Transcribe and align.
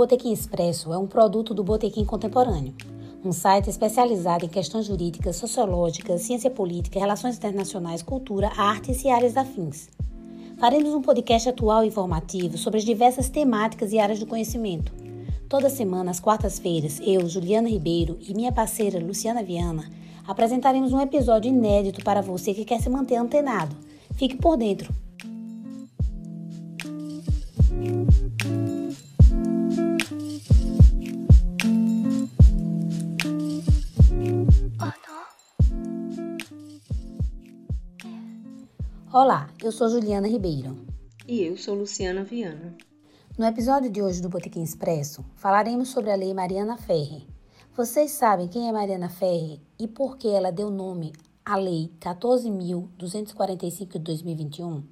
Botequim 0.00 0.32
Expresso 0.32 0.94
é 0.94 0.96
um 0.96 1.06
produto 1.06 1.52
do 1.52 1.62
Botequim 1.62 2.06
Contemporâneo, 2.06 2.74
um 3.22 3.32
site 3.32 3.68
especializado 3.68 4.46
em 4.46 4.48
questões 4.48 4.86
jurídicas, 4.86 5.36
sociológicas, 5.36 6.22
ciência 6.22 6.50
política, 6.50 6.98
relações 6.98 7.36
internacionais, 7.36 8.02
cultura, 8.02 8.50
artes 8.56 9.04
e 9.04 9.10
áreas 9.10 9.36
afins. 9.36 9.90
Faremos 10.58 10.94
um 10.94 11.02
podcast 11.02 11.50
atual 11.50 11.84
e 11.84 11.88
informativo 11.88 12.56
sobre 12.56 12.78
as 12.78 12.84
diversas 12.86 13.28
temáticas 13.28 13.92
e 13.92 13.98
áreas 13.98 14.18
do 14.18 14.26
conhecimento. 14.26 14.90
Toda 15.50 15.68
semana, 15.68 16.12
às 16.12 16.18
quartas-feiras, 16.18 16.98
eu, 17.04 17.28
Juliana 17.28 17.68
Ribeiro 17.68 18.16
e 18.26 18.32
minha 18.32 18.52
parceira 18.52 18.98
Luciana 18.98 19.42
Viana 19.42 19.84
apresentaremos 20.26 20.94
um 20.94 21.00
episódio 21.02 21.50
inédito 21.50 22.02
para 22.02 22.22
você 22.22 22.54
que 22.54 22.64
quer 22.64 22.80
se 22.80 22.88
manter 22.88 23.16
antenado. 23.16 23.76
Fique 24.14 24.36
por 24.36 24.56
dentro! 24.56 25.09
Olá, 39.12 39.52
eu 39.60 39.72
sou 39.72 39.88
Juliana 39.88 40.28
Ribeiro. 40.28 40.86
E 41.26 41.42
eu 41.42 41.56
sou 41.56 41.74
Luciana 41.74 42.22
Viana. 42.22 42.76
No 43.36 43.44
episódio 43.44 43.90
de 43.90 44.00
hoje 44.00 44.22
do 44.22 44.28
Botequim 44.28 44.62
Expresso, 44.62 45.24
falaremos 45.34 45.88
sobre 45.88 46.12
a 46.12 46.14
Lei 46.14 46.32
Mariana 46.32 46.76
Ferre. 46.76 47.26
Vocês 47.76 48.12
sabem 48.12 48.46
quem 48.46 48.68
é 48.68 48.72
Mariana 48.72 49.08
Ferre 49.08 49.60
e 49.80 49.88
por 49.88 50.16
que 50.16 50.28
ela 50.28 50.52
deu 50.52 50.70
nome 50.70 51.12
à 51.44 51.56
Lei 51.56 51.90
14.245 51.98 53.94
de 53.94 53.98
2021? 53.98 54.84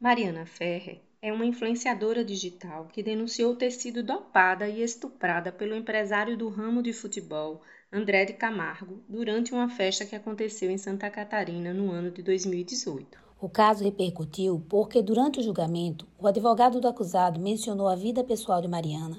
Mariana 0.00 0.46
Ferre 0.46 1.02
é 1.20 1.30
uma 1.30 1.44
influenciadora 1.44 2.24
digital 2.24 2.86
que 2.86 3.02
denunciou 3.02 3.56
ter 3.56 3.72
sido 3.72 4.02
dopada 4.02 4.66
e 4.66 4.80
estuprada 4.82 5.52
pelo 5.52 5.76
empresário 5.76 6.34
do 6.34 6.48
ramo 6.48 6.82
de 6.82 6.94
futebol, 6.94 7.60
André 7.92 8.24
de 8.24 8.32
Camargo, 8.32 9.04
durante 9.06 9.52
uma 9.52 9.68
festa 9.68 10.06
que 10.06 10.16
aconteceu 10.16 10.70
em 10.70 10.78
Santa 10.78 11.10
Catarina 11.10 11.74
no 11.74 11.90
ano 11.90 12.10
de 12.10 12.22
2018. 12.22 13.25
O 13.38 13.50
caso 13.50 13.84
repercutiu 13.84 14.64
porque, 14.66 15.02
durante 15.02 15.40
o 15.40 15.42
julgamento, 15.42 16.06
o 16.18 16.26
advogado 16.26 16.80
do 16.80 16.88
acusado 16.88 17.38
mencionou 17.38 17.86
a 17.86 17.94
vida 17.94 18.24
pessoal 18.24 18.62
de 18.62 18.68
Mariana, 18.68 19.18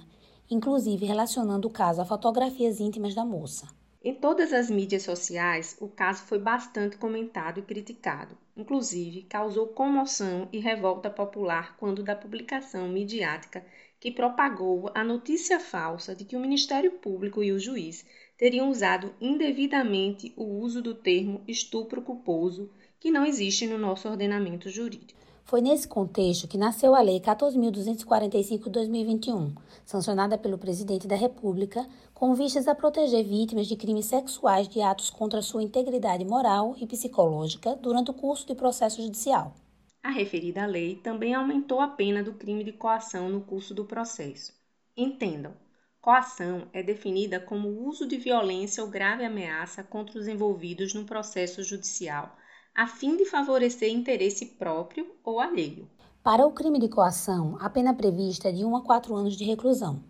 inclusive 0.50 1.06
relacionando 1.06 1.68
o 1.68 1.72
caso 1.72 2.02
a 2.02 2.06
fotografias 2.06 2.80
íntimas 2.80 3.14
da 3.14 3.24
moça. 3.24 3.68
Em 4.04 4.16
todas 4.16 4.54
as 4.54 4.72
mídias 4.72 5.04
sociais, 5.04 5.78
o 5.80 5.88
caso 5.88 6.24
foi 6.24 6.40
bastante 6.40 6.98
comentado 6.98 7.60
e 7.60 7.64
criticado. 7.64 8.36
Inclusive, 8.56 9.22
causou 9.24 9.68
comoção 9.68 10.48
e 10.52 10.58
revolta 10.58 11.12
popular 11.12 11.78
quando 11.78 12.02
da 12.02 12.16
publicação 12.16 12.88
midiática 12.88 13.64
que 14.00 14.12
propagou 14.12 14.90
a 14.96 15.04
notícia 15.04 15.60
falsa 15.60 16.16
de 16.16 16.26
que 16.26 16.36
o 16.36 16.40
Ministério 16.40 16.94
Público 16.94 17.44
e 17.44 17.52
o 17.52 17.60
juiz 17.60 18.04
teriam 18.38 18.70
usado 18.70 19.14
indevidamente 19.22 20.34
o 20.36 20.44
uso 20.44 20.82
do 20.82 20.96
termo 20.96 21.42
estupro 21.48 22.02
culposo 22.02 22.72
que 23.00 23.12
não 23.12 23.26
existe 23.26 23.68
no 23.68 23.78
nosso 23.78 24.08
ordenamento 24.10 24.70
jurídico. 24.70 25.18
Foi 25.48 25.62
nesse 25.62 25.88
contexto 25.88 26.46
que 26.46 26.58
nasceu 26.58 26.94
a 26.94 27.02
Lei 27.02 27.22
14.245 27.22 28.66
de 28.66 28.70
2021, 28.70 29.56
sancionada 29.86 30.38
pelo 30.38 30.58
Presidente 30.58 31.08
da 31.08 31.16
República, 31.16 31.88
com 32.14 32.36
vistas 32.36 32.68
a 32.68 32.76
proteger 32.76 33.24
vítimas 33.24 33.66
de 33.66 33.78
crimes 33.78 34.08
sexuais 34.08 34.68
de 34.68 34.82
atos 34.82 35.10
contra 35.10 35.42
sua 35.42 35.64
integridade 35.64 36.26
moral 36.26 36.76
e 36.78 36.86
psicológica 36.86 37.78
durante 37.78 38.12
o 38.12 38.14
curso 38.14 38.46
de 38.46 38.56
processo 38.56 39.02
judicial. 39.02 39.56
A 40.04 40.10
referida 40.10 40.66
lei 40.66 40.98
também 40.98 41.34
aumentou 41.34 41.80
a 41.80 41.88
pena 41.88 42.22
do 42.22 42.34
crime 42.34 42.66
de 42.66 42.74
coação 42.74 43.30
no 43.30 43.40
curso 43.40 43.74
do 43.74 43.86
processo. 43.86 44.52
Entendam, 44.98 45.54
coação 46.02 46.68
é 46.74 46.84
definida 46.84 47.40
como 47.40 47.70
o 47.70 47.88
uso 47.88 48.06
de 48.06 48.18
violência 48.18 48.84
ou 48.84 48.90
grave 48.90 49.24
ameaça 49.24 49.82
contra 49.82 50.20
os 50.20 50.28
envolvidos 50.28 50.94
no 50.94 51.06
processo 51.06 51.64
judicial 51.64 52.36
a 52.78 52.86
fim 52.86 53.18
de 53.18 53.26
favorecer 53.26 53.92
interesse 53.92 54.46
próprio 54.46 55.12
ou 55.24 55.40
alheio. 55.40 55.90
Para 56.22 56.46
o 56.46 56.52
crime 56.52 56.78
de 56.78 56.88
coação, 56.88 57.58
a 57.60 57.68
pena 57.72 57.92
prevista 57.92 58.50
é 58.50 58.52
de 58.52 58.64
1 58.64 58.76
a 58.76 58.84
4 58.84 59.16
anos 59.16 59.36
de 59.36 59.44
reclusão, 59.44 60.04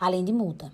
além 0.00 0.24
de 0.24 0.32
multa. 0.32 0.72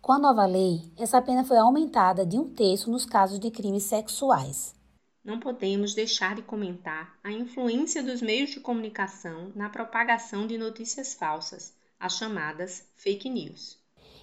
Com 0.00 0.12
a 0.12 0.18
nova 0.18 0.46
lei, 0.46 0.92
essa 0.96 1.20
pena 1.20 1.42
foi 1.42 1.58
aumentada 1.58 2.24
de 2.24 2.38
um 2.38 2.48
terço 2.48 2.88
nos 2.88 3.04
casos 3.04 3.40
de 3.40 3.50
crimes 3.50 3.82
sexuais. 3.82 4.76
Não 5.24 5.40
podemos 5.40 5.92
deixar 5.92 6.36
de 6.36 6.42
comentar 6.42 7.18
a 7.24 7.32
influência 7.32 8.00
dos 8.00 8.22
meios 8.22 8.50
de 8.50 8.60
comunicação 8.60 9.50
na 9.56 9.68
propagação 9.68 10.46
de 10.46 10.56
notícias 10.56 11.14
falsas, 11.14 11.74
as 11.98 12.16
chamadas 12.16 12.86
fake 12.94 13.28
news. 13.28 13.76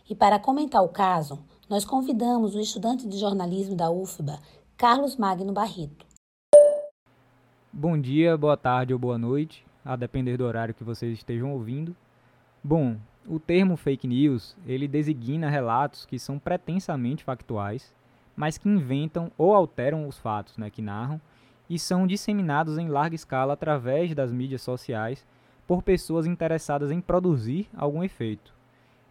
E 0.09 0.15
para 0.15 0.39
comentar 0.39 0.81
o 0.81 0.87
caso, 0.87 1.43
nós 1.67 1.83
convidamos 1.83 2.55
o 2.55 2.59
estudante 2.61 3.05
de 3.05 3.17
jornalismo 3.17 3.75
da 3.75 3.91
UFBA, 3.91 4.39
Carlos 4.77 5.17
Magno 5.17 5.51
Barreto. 5.51 6.10
Bom 7.73 7.97
dia, 7.97 8.35
boa 8.35 8.57
tarde 8.57 8.91
ou 8.91 8.99
boa 8.99 9.17
noite, 9.17 9.65
a 9.85 9.95
depender 9.95 10.35
do 10.35 10.43
horário 10.43 10.73
que 10.73 10.83
vocês 10.83 11.13
estejam 11.13 11.53
ouvindo. 11.53 11.95
Bom, 12.61 12.97
o 13.25 13.39
termo 13.39 13.77
fake 13.77 14.05
news, 14.05 14.57
ele 14.67 14.89
designa 14.89 15.49
relatos 15.49 16.05
que 16.05 16.19
são 16.19 16.37
pretensamente 16.37 17.23
factuais, 17.23 17.95
mas 18.35 18.57
que 18.57 18.67
inventam 18.67 19.31
ou 19.37 19.55
alteram 19.55 20.05
os 20.05 20.19
fatos, 20.19 20.57
né, 20.57 20.69
que 20.69 20.81
narram, 20.81 21.19
e 21.69 21.79
são 21.79 22.05
disseminados 22.05 22.77
em 22.77 22.89
larga 22.89 23.15
escala 23.15 23.53
através 23.53 24.13
das 24.13 24.33
mídias 24.33 24.61
sociais 24.61 25.25
por 25.65 25.81
pessoas 25.81 26.25
interessadas 26.25 26.91
em 26.91 26.99
produzir 26.99 27.69
algum 27.73 28.03
efeito. 28.03 28.53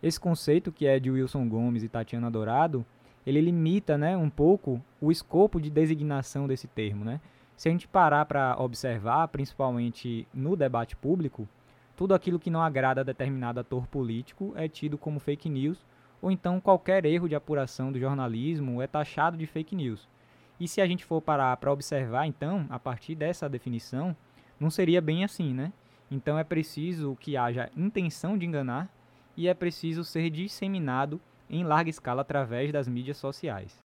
Esse 0.02 0.20
conceito, 0.20 0.70
que 0.70 0.86
é 0.86 1.00
de 1.00 1.10
Wilson 1.10 1.48
Gomes 1.48 1.82
e 1.82 1.88
Tatiana 1.88 2.30
Dourado, 2.30 2.84
ele 3.26 3.40
limita, 3.40 3.96
né, 3.96 4.18
um 4.18 4.28
pouco 4.28 4.82
o 5.00 5.10
escopo 5.10 5.58
de 5.58 5.70
designação 5.70 6.46
desse 6.46 6.68
termo, 6.68 7.06
né? 7.06 7.22
Se 7.60 7.68
a 7.68 7.72
gente 7.72 7.86
parar 7.86 8.24
para 8.24 8.56
observar, 8.58 9.28
principalmente 9.28 10.26
no 10.32 10.56
debate 10.56 10.96
público, 10.96 11.46
tudo 11.94 12.14
aquilo 12.14 12.38
que 12.38 12.48
não 12.48 12.62
agrada 12.62 13.02
a 13.02 13.04
determinado 13.04 13.60
ator 13.60 13.86
político 13.86 14.54
é 14.56 14.66
tido 14.66 14.96
como 14.96 15.20
fake 15.20 15.46
news, 15.46 15.84
ou 16.22 16.30
então 16.30 16.58
qualquer 16.58 17.04
erro 17.04 17.28
de 17.28 17.34
apuração 17.34 17.92
do 17.92 18.00
jornalismo 18.00 18.80
é 18.80 18.86
taxado 18.86 19.36
de 19.36 19.44
fake 19.44 19.76
news. 19.76 20.08
E 20.58 20.66
se 20.66 20.80
a 20.80 20.86
gente 20.86 21.04
for 21.04 21.20
parar 21.20 21.54
para 21.58 21.70
observar, 21.70 22.26
então, 22.26 22.64
a 22.70 22.78
partir 22.78 23.14
dessa 23.14 23.46
definição, 23.46 24.16
não 24.58 24.70
seria 24.70 25.02
bem 25.02 25.22
assim, 25.22 25.52
né? 25.52 25.70
Então 26.10 26.38
é 26.38 26.44
preciso 26.44 27.14
que 27.20 27.36
haja 27.36 27.70
intenção 27.76 28.38
de 28.38 28.46
enganar 28.46 28.88
e 29.36 29.48
é 29.48 29.52
preciso 29.52 30.02
ser 30.02 30.30
disseminado 30.30 31.20
em 31.50 31.62
larga 31.62 31.90
escala 31.90 32.22
através 32.22 32.72
das 32.72 32.88
mídias 32.88 33.18
sociais 33.18 33.78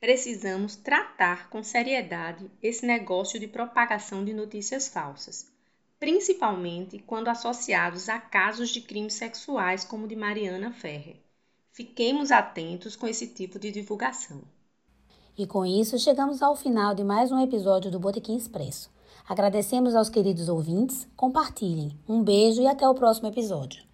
precisamos 0.00 0.76
tratar 0.76 1.48
com 1.48 1.62
seriedade 1.62 2.50
esse 2.62 2.84
negócio 2.84 3.40
de 3.40 3.48
propagação 3.48 4.24
de 4.24 4.32
notícias 4.32 4.88
falsas, 4.88 5.46
principalmente 5.98 6.98
quando 6.98 7.28
associados 7.28 8.08
a 8.08 8.18
casos 8.18 8.70
de 8.70 8.80
crimes 8.80 9.14
sexuais 9.14 9.84
como 9.84 10.04
o 10.04 10.08
de 10.08 10.16
Mariana 10.16 10.72
Ferrer. 10.72 11.16
Fiquemos 11.72 12.30
atentos 12.30 12.96
com 12.96 13.06
esse 13.06 13.26
tipo 13.26 13.58
de 13.58 13.70
divulgação. 13.70 14.42
E 15.36 15.46
com 15.46 15.66
isso, 15.66 15.98
chegamos 15.98 16.40
ao 16.40 16.56
final 16.56 16.94
de 16.94 17.04
mais 17.04 17.30
um 17.30 17.38
episódio 17.38 17.90
do 17.90 18.00
Botequim 18.00 18.36
Expresso. 18.36 18.90
Agradecemos 19.28 19.94
aos 19.94 20.08
queridos 20.08 20.48
ouvintes, 20.48 21.06
compartilhem. 21.14 21.98
Um 22.08 22.22
beijo 22.22 22.62
e 22.62 22.66
até 22.66 22.88
o 22.88 22.94
próximo 22.94 23.28
episódio. 23.28 23.84